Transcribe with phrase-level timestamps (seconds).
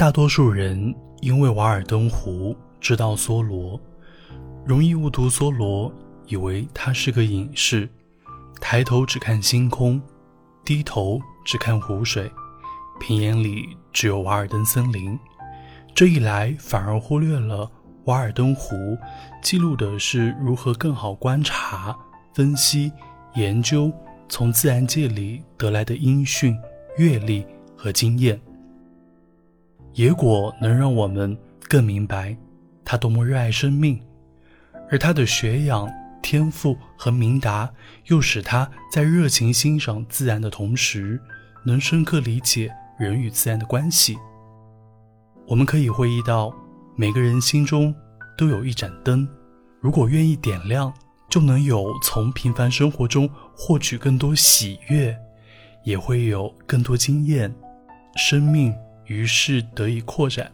[0.00, 3.78] 大多数人因为瓦尔登湖知道梭罗，
[4.64, 5.92] 容易误读梭罗，
[6.26, 7.86] 以为他是个隐士，
[8.62, 10.00] 抬头只看星空，
[10.64, 12.32] 低头只看湖水，
[12.98, 15.18] 平眼里只有瓦尔登森林。
[15.94, 17.70] 这一来，反而忽略了
[18.06, 18.74] 瓦尔登湖
[19.42, 21.94] 记录的是如何更好观察、
[22.32, 22.90] 分析、
[23.34, 23.92] 研究
[24.30, 26.56] 从自然界里得来的音讯、
[26.96, 28.40] 阅历和经验。
[29.94, 31.36] 野果能让我们
[31.68, 32.36] 更明白
[32.84, 34.00] 他多么热爱生命，
[34.90, 35.88] 而他的学养、
[36.22, 37.70] 天赋和明达，
[38.06, 41.20] 又使他在热情欣赏自然的同时，
[41.64, 44.16] 能深刻理解人与自然的关系。
[45.46, 46.54] 我们可以回忆到，
[46.96, 47.94] 每个人心中
[48.38, 49.28] 都有一盏灯，
[49.80, 50.92] 如果愿意点亮，
[51.28, 55.16] 就能有从平凡生活中获取更多喜悦，
[55.84, 57.54] 也会有更多经验，
[58.16, 58.74] 生命
[59.10, 60.48] 于是得以扩展。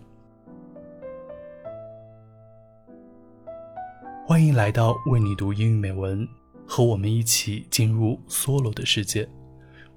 [4.27, 6.27] 欢迎来到为你读英语美文，
[6.67, 9.29] 和我们一起进入梭罗的世界。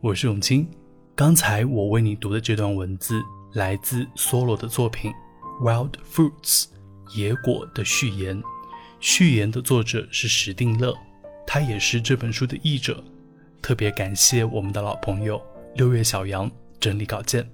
[0.02, 0.70] 我是永清，
[1.16, 3.22] 刚才我为你读的这段文字。
[3.54, 5.12] 来自梭罗的作品
[5.64, 6.66] 《Wild Fruits》
[7.18, 8.44] 野果的序言，
[9.00, 10.94] 序言的作者是史定乐，
[11.48, 13.02] 他也是这本书的译者。
[13.62, 15.42] 特别感谢我们的老朋友
[15.76, 17.50] 六月小杨整理稿件。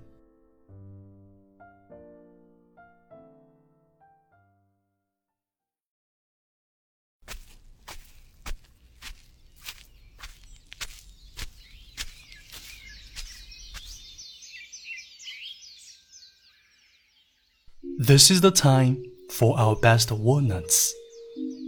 [17.98, 20.94] This is the time for our best walnuts,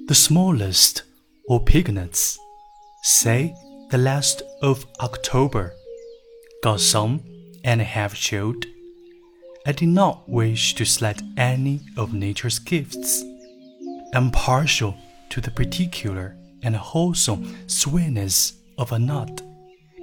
[0.07, 1.03] the smallest
[1.47, 2.37] or pignuts,
[3.01, 3.55] say
[3.91, 5.73] the last of October.
[6.61, 7.23] Got some
[7.63, 8.65] and have chilled.
[9.65, 13.23] I did not wish to slight any of nature's gifts.
[14.13, 14.97] I'm partial
[15.29, 19.41] to the particular and wholesome sweetness of a nut,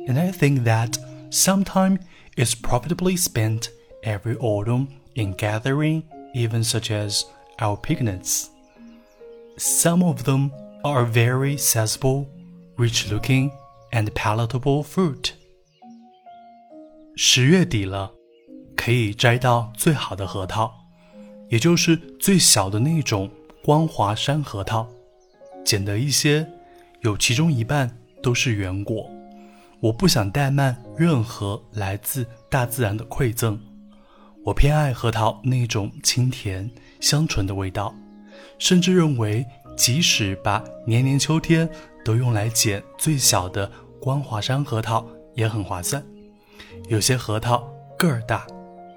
[0.08, 0.96] and I think that
[1.28, 1.98] some time
[2.34, 3.68] is profitably spent
[4.02, 7.23] every autumn in gathering even such as
[7.57, 8.47] our pignuts.
[9.57, 10.51] Some of them
[10.83, 12.27] are very sensible,
[12.77, 13.51] rich looking,
[13.91, 15.31] and palatable fruit.
[17.15, 18.11] 十月底了，
[18.77, 20.73] 可以摘到最好的核桃，
[21.49, 23.29] 也就是最小的那种
[23.61, 24.87] 光华山核桃。
[25.65, 26.47] 捡得一些，
[27.01, 29.11] 有其中一半都是原果。
[29.81, 33.59] 我不想怠慢任何来自大自然的馈赠。
[34.45, 37.93] 我偏爱核桃那种清甜香醇的味道，
[38.57, 39.45] 甚至认为，
[39.77, 41.69] 即使把年年秋天
[42.03, 43.69] 都用来捡最小的
[44.01, 45.05] 光华山核桃
[45.35, 46.03] 也很划算。
[46.87, 48.47] 有些核桃个儿大，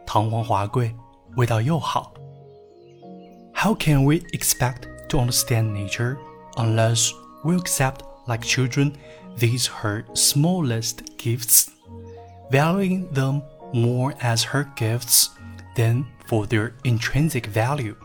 [0.06, 0.94] 堂皇华贵，
[1.36, 2.14] 味道又好。
[3.52, 6.16] How can we expect to understand nature
[6.54, 7.10] unless
[7.44, 8.92] we accept, like children,
[9.38, 11.68] these her smallest gifts,
[12.50, 13.42] valuing them
[13.72, 15.26] more as her gifts?
[15.76, 17.96] than for their intrinsic value.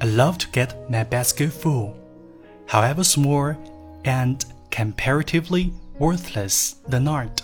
[0.00, 1.94] I love to get my basket full,
[2.66, 3.54] however small
[4.04, 7.42] and comparatively worthless the nut.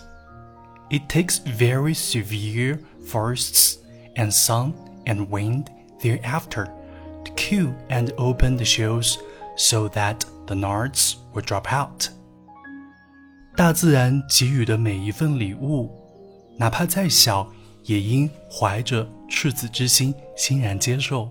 [0.91, 3.79] It takes very severe frosts
[4.17, 4.73] and sun
[5.07, 5.71] and wind
[6.01, 6.69] thereafter
[7.25, 9.19] to kill and open the shells
[9.57, 12.09] so that the nuts will drop out.
[13.57, 15.91] 大自然给予的每一份礼物，
[16.59, 17.51] 哪怕再小，
[17.84, 21.30] 也应怀着赤子之心欣然接受，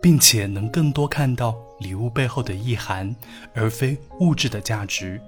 [0.00, 3.14] 并且能更多看到礼物背后的意涵，
[3.54, 5.20] 而非物质的价值，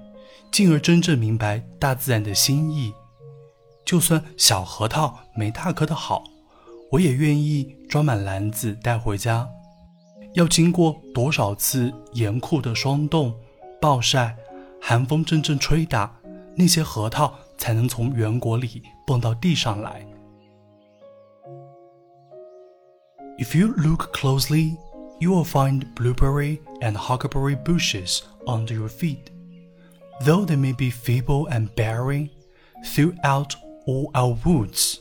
[0.51, 2.93] 进而真正明白大自然的心意。
[3.85, 6.23] 就算小核桃没大颗的好，
[6.91, 9.47] 我也愿意装满篮子带回家。
[10.33, 13.35] 要经过多少次严酷的霜冻、
[13.79, 14.35] 暴晒、
[14.81, 16.11] 寒风阵阵吹打，
[16.55, 20.03] 那些核桃才能从圆果里蹦到地上来
[23.39, 24.77] ？If you look closely,
[25.19, 29.31] you will find blueberry and huckleberry bushes under your feet.
[30.21, 32.29] Though they may be feeble and barren
[32.85, 34.99] throughout all our woods,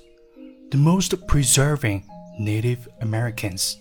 [0.70, 2.04] the most preserving
[2.38, 3.76] Native Americans,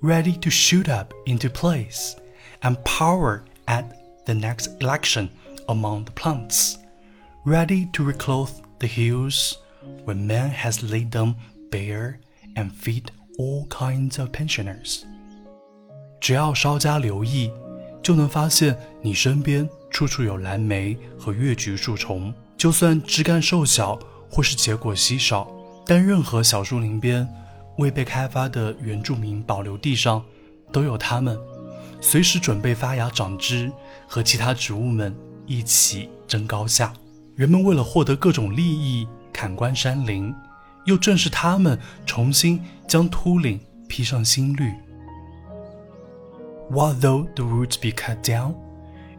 [0.00, 2.16] ready to shoot up into place
[2.62, 5.30] and power at the next election
[5.68, 6.78] among the plants,
[7.44, 8.50] ready to reclothe
[8.80, 9.58] the hills
[10.04, 11.36] when man has laid them
[11.70, 12.18] bare
[12.56, 15.02] and feed all kinds of pensioners。
[16.20, 17.50] 只要稍加留意，
[18.02, 22.32] 就能发现你身边处处有蓝莓和月菊树丛。
[22.56, 23.98] 就算枝干瘦小
[24.30, 25.46] 或是结果稀少，
[25.84, 27.28] 但任何小树林边，
[27.76, 30.24] 未被开发的原住民保留地上，
[30.72, 31.38] 都有它们，
[32.00, 33.70] 随时准备发芽长枝，
[34.08, 35.14] 和其他植物们
[35.46, 36.94] 一起争高下。
[37.34, 40.34] 人们为了获得各种利益，砍关山林，
[40.85, 44.71] 又正是他们重新将秃岭披上新绿。
[46.69, 48.55] What though the roots be cut down?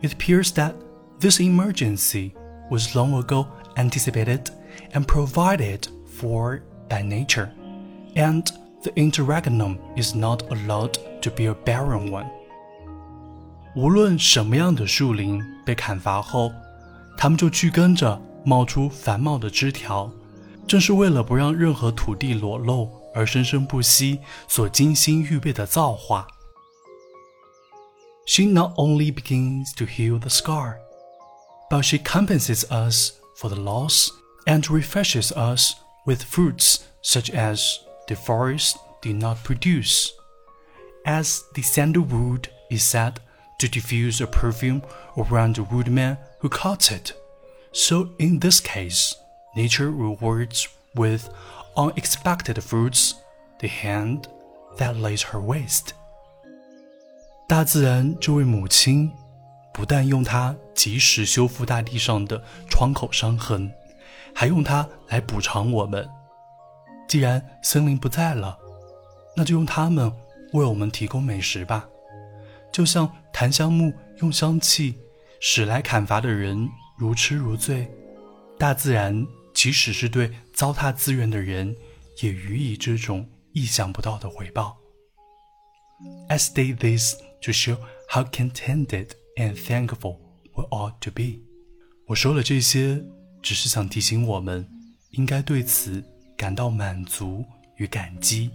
[0.00, 0.74] It appears that
[1.20, 2.32] this emergency
[2.70, 3.46] was long ago
[3.76, 4.46] anticipated
[4.92, 7.50] and provided for by nature,
[8.14, 8.44] and
[8.82, 12.26] the interregnum is not allowed to be a barren one.
[13.76, 16.50] 无论什么样的树林被砍伐后，
[17.16, 20.10] 它们就去跟着冒出繁茂的枝条，
[20.66, 26.26] 正是为了不让任何土地裸露而生生不息所精心预备的造化。
[28.26, 30.76] She not only begins to heal the scar,
[31.70, 34.10] but she compensates us for the loss
[34.46, 35.74] and refreshes us
[36.06, 40.10] with fruits such as the forest did not produce.
[41.04, 43.20] As the sandalwood is said
[43.58, 44.82] to diffuse a perfume
[45.16, 47.12] around the woodman who cuts it,
[47.72, 49.14] so in this case,
[49.57, 51.27] nature rewards with
[51.75, 53.15] unexpected fruits
[53.59, 54.27] the hand
[54.77, 55.95] that lays her waste.
[57.47, 59.11] 大自然这位母亲，
[59.73, 63.71] 不但用它及时修复大地上的创口伤痕，
[64.33, 66.07] 还用它来补偿我们。
[67.07, 68.55] 既然森林不在了，
[69.35, 70.11] 那就用它们
[70.53, 71.87] 为我们提供美食吧。
[72.71, 74.99] 就像檀香木用香气
[75.39, 77.89] 使来砍伐的人如痴如醉，
[78.59, 79.25] 大自然
[79.57, 81.75] 即使是对糟蹋资源的人，
[82.21, 84.77] 也予以这种意想不到的回报。
[86.29, 90.19] I state this to show how contented and thankful
[90.53, 91.41] we ought to be。
[92.05, 93.03] 我说了这些，
[93.41, 94.69] 只是想提醒我们，
[95.09, 96.03] 应该对此
[96.37, 97.43] 感到满足
[97.77, 98.51] 与感激。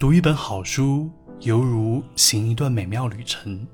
[0.00, 1.10] 读一本好书，
[1.40, 3.68] 犹如行一段美妙旅程。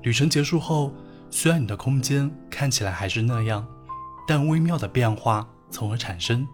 [0.00, 0.92] 旅程结束后，
[1.28, 3.66] 虽然你的空间看起来还是那样，
[4.28, 6.46] 但微妙的变化从而产生。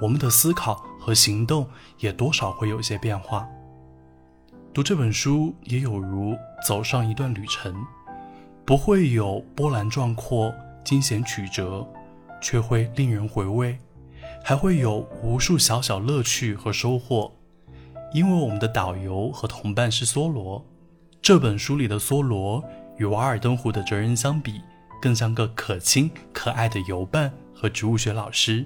[0.00, 1.64] 我们的思考和行动
[2.00, 3.46] 也多少会有些变化。
[4.72, 6.36] 读这本书也有如
[6.66, 7.72] 走上一段旅程，
[8.64, 10.52] 不会有波澜壮阔、
[10.84, 11.86] 惊险曲折，
[12.42, 13.78] 却会令人回味，
[14.42, 17.30] 还会有无数小小乐趣和收获。
[18.14, 20.64] 因为我们的导游和同伴是梭罗，
[21.20, 22.62] 这本书里的梭罗
[22.96, 24.60] 与瓦尔登湖的哲人相比，
[25.02, 28.64] 更像个可亲可爱的游伴和植物学老师。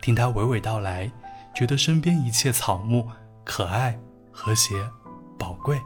[0.00, 1.12] 听他娓娓道来，
[1.54, 3.06] 觉得身边一切草木
[3.44, 4.00] 可爱、
[4.32, 4.74] 和谐、
[5.38, 5.78] 宝贵。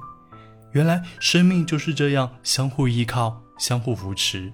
[0.70, 4.52] 原来生命就是这样相互依靠、相互扶持。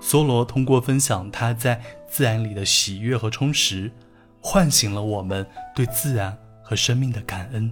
[0.00, 3.90] 梭罗通过分享他在自然里的喜悦和充实，
[4.40, 6.38] 唤醒了我们对自然。
[6.68, 7.70] 和生命的感恩。